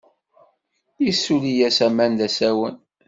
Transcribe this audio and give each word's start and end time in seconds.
Issuli-as 1.09 1.77
aman 1.87 2.11
d 2.19 2.21
asawen. 2.27 2.75